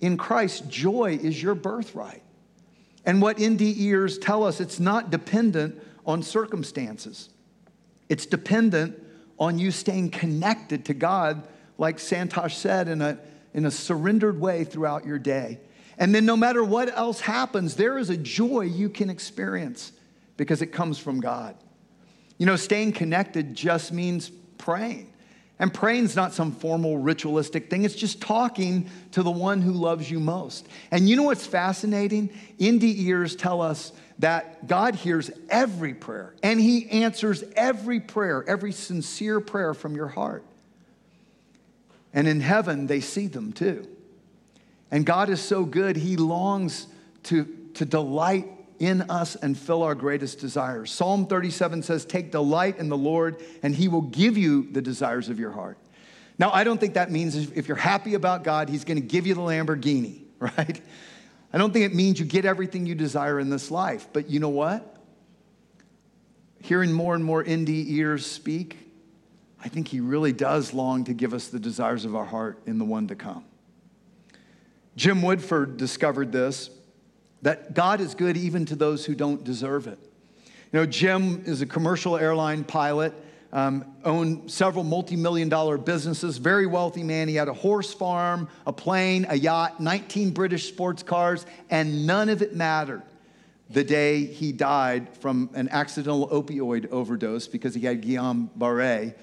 [0.00, 2.22] In Christ, joy is your birthright.
[3.04, 7.30] And what NDErs tell us, it's not dependent on circumstances.
[8.08, 9.02] It's dependent
[9.38, 11.46] on you staying connected to God,
[11.78, 13.18] like Santosh said, in a,
[13.54, 15.60] in a surrendered way throughout your day.
[15.98, 19.92] And then, no matter what else happens, there is a joy you can experience
[20.36, 21.56] because it comes from God.
[22.38, 25.12] You know, staying connected just means praying.
[25.58, 30.10] And praying's not some formal ritualistic thing, it's just talking to the one who loves
[30.10, 30.68] you most.
[30.90, 32.30] And you know what's fascinating?
[32.60, 39.40] NDErs tell us that God hears every prayer and He answers every prayer, every sincere
[39.40, 40.44] prayer from your heart.
[42.12, 43.86] And in heaven, they see them too.
[44.90, 46.86] And God is so good, He longs
[47.24, 48.48] to, to delight
[48.78, 50.90] in us and fill our greatest desires.
[50.92, 55.28] Psalm 37 says, Take delight in the Lord, and He will give you the desires
[55.28, 55.78] of your heart.
[56.38, 59.26] Now, I don't think that means if you're happy about God, He's going to give
[59.26, 60.80] you the Lamborghini, right?
[61.52, 64.08] I don't think it means you get everything you desire in this life.
[64.12, 64.96] But you know what?
[66.60, 68.76] Hearing more and more NDErs speak,
[69.62, 72.78] I think he really does long to give us the desires of our heart in
[72.78, 73.44] the one to come.
[74.96, 76.70] Jim Woodford discovered this
[77.42, 79.98] that God is good even to those who don't deserve it.
[80.72, 83.14] You know, Jim is a commercial airline pilot,
[83.52, 87.28] um, owned several multi million dollar businesses, very wealthy man.
[87.28, 92.28] He had a horse farm, a plane, a yacht, 19 British sports cars, and none
[92.28, 93.02] of it mattered
[93.70, 99.14] the day he died from an accidental opioid overdose because he had Guillain Barre.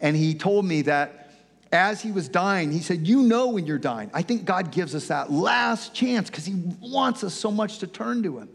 [0.00, 1.25] And he told me that
[1.72, 4.10] as he was dying, he said, You know when you're dying.
[4.14, 7.86] I think God gives us that last chance because he wants us so much to
[7.86, 8.48] turn to him.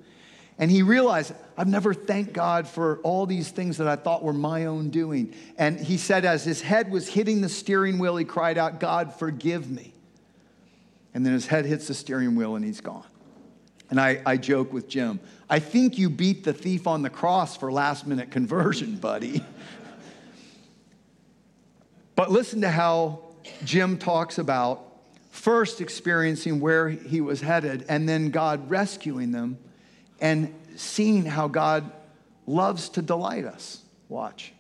[0.58, 4.32] And he realized, I've never thanked God for all these things that I thought were
[4.32, 5.34] my own doing.
[5.58, 9.14] And he said, as his head was hitting the steering wheel, he cried out, God,
[9.16, 9.94] forgive me.
[11.14, 13.06] And then his head hits the steering wheel and he's gone.
[13.90, 17.58] And I, I joke with Jim, I think you beat the thief on the cross
[17.58, 19.44] for last minute conversion, buddy.
[22.22, 23.22] But listen to how
[23.64, 24.86] Jim talks about
[25.32, 29.58] first experiencing where he was headed and then God rescuing them
[30.20, 31.92] and seeing how God
[32.46, 33.82] loves to delight us.
[34.08, 34.54] Watch.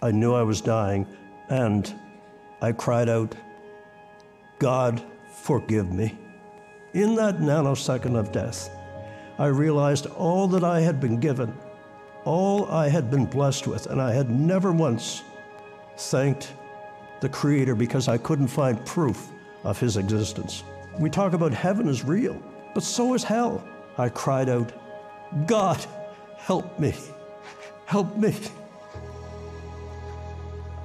[0.00, 1.06] I knew I was dying
[1.50, 1.94] and
[2.62, 3.34] I cried out,
[4.58, 5.02] God,
[5.42, 6.16] forgive me.
[6.94, 8.70] In that nanosecond of death,
[9.38, 11.54] I realized all that I had been given,
[12.24, 15.22] all I had been blessed with, and I had never once
[15.96, 16.52] thanked
[17.20, 19.28] the Creator because I couldn't find proof
[19.64, 20.64] of His existence.
[20.98, 22.40] We talk about heaven is real,
[22.74, 23.66] but so is hell.
[23.98, 24.72] I cried out,
[25.46, 25.84] God,
[26.36, 26.94] help me,
[27.86, 28.34] help me.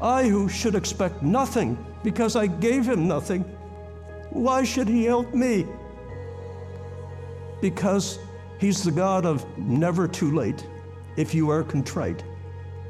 [0.01, 3.43] I who should expect nothing because I gave him nothing,
[4.31, 5.67] why should he help me?
[7.61, 8.17] Because
[8.59, 10.65] he's the God of never too late
[11.17, 12.23] if you are contrite.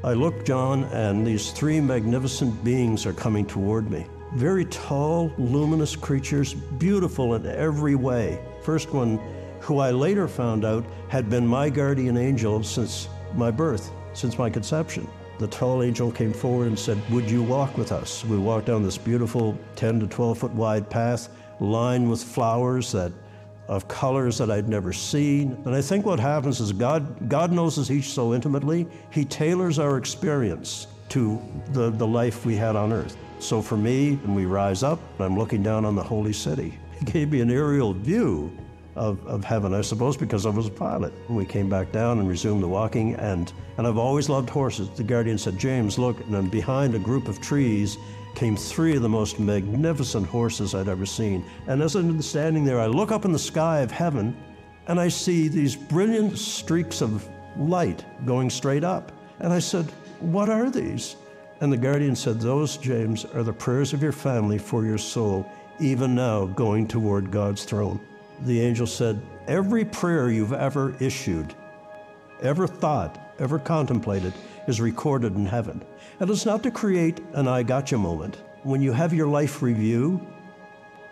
[0.04, 4.04] I look, John, and these three magnificent beings are coming toward me.
[4.34, 8.40] Very tall, luminous creatures, beautiful in every way.
[8.62, 9.20] First one,
[9.60, 14.50] who I later found out had been my guardian angel since my birth, since my
[14.50, 15.06] conception.
[15.38, 18.24] The tall angel came forward and said, Would you walk with us?
[18.24, 21.28] We walked down this beautiful 10 to 12 foot wide path
[21.60, 23.12] lined with flowers that
[23.68, 25.56] of colors that I'd never seen.
[25.64, 29.78] And I think what happens is God, God knows us each so intimately, He tailors
[29.78, 31.40] our experience to
[31.72, 33.16] the, the life we had on earth.
[33.38, 36.78] So for me, when we rise up, I'm looking down on the holy city.
[36.98, 38.56] He gave me an aerial view
[38.94, 41.12] of, of heaven, I suppose, because I was a pilot.
[41.28, 44.88] We came back down and resumed the walking, and, and I've always loved horses.
[44.90, 47.96] The guardian said, James, look, and then behind a group of trees,
[48.34, 51.44] came three of the most magnificent horses I'd ever seen.
[51.66, 54.36] And as I'm standing there, I look up in the sky of heaven
[54.86, 59.12] and I see these brilliant streaks of light going straight up.
[59.40, 59.86] And I said,
[60.20, 61.16] What are these?
[61.60, 65.48] And the guardian said, Those, James, are the prayers of your family for your soul,
[65.78, 68.00] even now going toward God's throne.
[68.40, 71.54] The angel said, Every prayer you've ever issued,
[72.40, 74.32] ever thought, ever contemplated,
[74.66, 75.82] is recorded in heaven.
[76.20, 78.42] And it's not to create an I gotcha moment.
[78.62, 80.24] When you have your life review,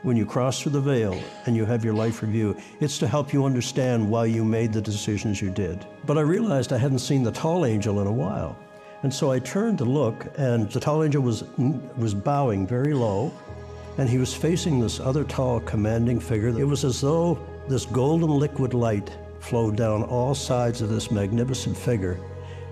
[0.03, 3.33] when you cross through the veil and you have your life review, it's to help
[3.33, 5.85] you understand why you made the decisions you did.
[6.07, 8.57] But I realized I hadn't seen the tall angel in a while.
[9.03, 11.45] And so I turned to look, and the tall angel was,
[11.97, 13.33] was bowing very low,
[13.99, 16.49] and he was facing this other tall, commanding figure.
[16.49, 19.11] It was as though this golden liquid light
[19.41, 22.21] flowed down all sides of this magnificent figure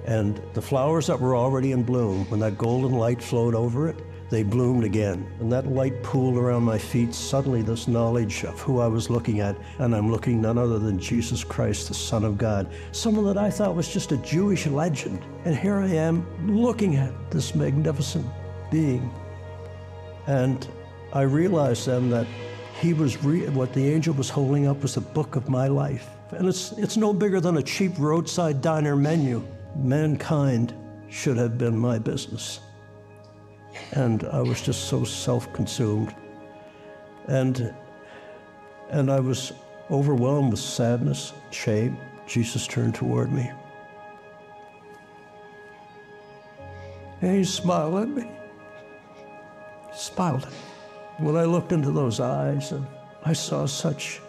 [0.09, 3.97] and the flowers that were already in bloom, when that golden light flowed over it,
[4.31, 5.31] they bloomed again.
[5.39, 9.41] And that light pooled around my feet, suddenly this knowledge of who I was looking
[9.41, 13.37] at, and I'm looking none other than Jesus Christ, the Son of God, someone that
[13.37, 15.23] I thought was just a Jewish legend.
[15.45, 18.25] And here I am looking at this magnificent
[18.71, 19.13] being.
[20.27, 20.67] And
[21.13, 22.27] I realized then that
[22.81, 26.09] he was re- what the angel was holding up was the book of my life.
[26.31, 30.75] And it's, it's no bigger than a cheap roadside diner menu mankind
[31.09, 32.61] should have been my business.
[33.93, 36.15] And I was just so self consumed.
[37.27, 37.75] And,
[38.91, 39.53] and I was
[39.91, 41.99] overwhelmed with sadness, shame.
[42.27, 43.51] Jesus turned toward me.
[47.23, 48.23] And he smiled at me.
[49.91, 50.57] He smiled at me.
[51.19, 52.87] When I looked into those eyes, and
[53.25, 54.21] I saw such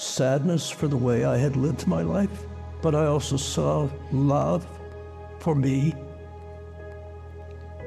[0.00, 2.46] sadness for the way I had lived my life,
[2.80, 4.66] but I also saw love
[5.38, 5.94] for me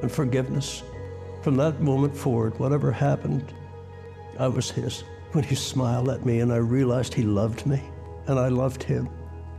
[0.01, 0.83] and forgiveness.
[1.41, 3.51] From that moment forward, whatever happened,
[4.39, 5.03] I was His.
[5.31, 7.81] when he smiled at me and I realized he loved me
[8.27, 9.09] and I loved him.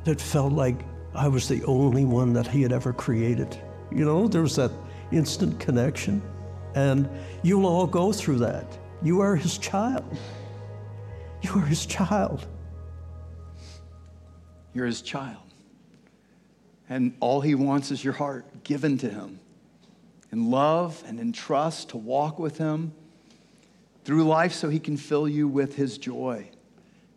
[0.07, 0.84] It felt like
[1.14, 3.59] I was the only one that he had ever created.
[3.90, 4.70] You know, there was that
[5.11, 6.22] instant connection.
[6.76, 7.09] And
[7.42, 8.78] you'll all go through that.
[9.02, 10.05] You are his child.
[11.55, 12.47] You are his child.
[14.72, 15.42] You're his child.
[16.88, 19.40] And all he wants is your heart given to him
[20.32, 22.92] in love and in trust to walk with him
[24.05, 26.49] through life so he can fill you with his joy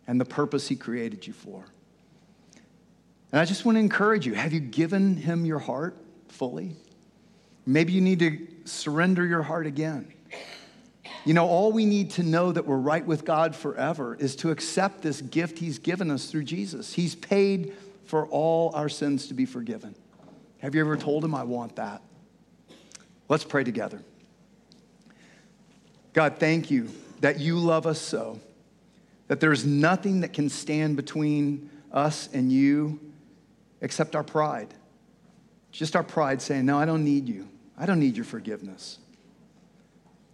[0.06, 1.64] and the purpose he created you for.
[3.32, 5.96] And I just want to encourage you have you given him your heart
[6.28, 6.76] fully?
[7.66, 10.12] Maybe you need to surrender your heart again.
[11.28, 14.50] You know, all we need to know that we're right with God forever is to
[14.50, 16.94] accept this gift He's given us through Jesus.
[16.94, 17.74] He's paid
[18.06, 19.94] for all our sins to be forgiven.
[20.60, 22.00] Have you ever told Him, I want that?
[23.28, 24.00] Let's pray together.
[26.14, 26.88] God, thank you
[27.20, 28.40] that you love us so,
[29.26, 32.98] that there's nothing that can stand between us and you
[33.82, 34.72] except our pride.
[35.72, 37.46] Just our pride saying, No, I don't need you.
[37.76, 38.98] I don't need your forgiveness.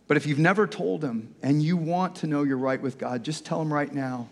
[0.07, 3.25] But if you've never told him and you want to know you're right with God,
[3.25, 4.29] just tell him right now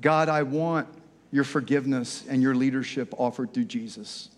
[0.00, 0.88] God, I want
[1.32, 4.28] your forgiveness and your leadership offered through Jesus.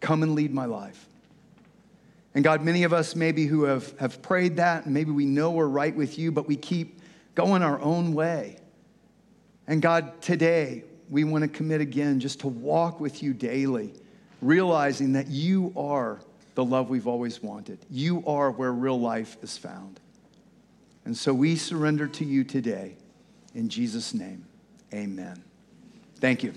[0.00, 1.08] Come and lead my life.
[2.34, 5.66] And God, many of us maybe who have, have prayed that, maybe we know we're
[5.66, 7.00] right with you, but we keep
[7.34, 8.58] going our own way.
[9.66, 13.94] And God, today we want to commit again just to walk with you daily,
[14.42, 16.20] realizing that you are
[16.58, 17.78] the love we've always wanted.
[17.88, 20.00] You are where real life is found.
[21.04, 22.96] And so we surrender to you today.
[23.54, 24.44] In Jesus' name,
[24.92, 25.40] amen.
[26.16, 26.52] Thank you.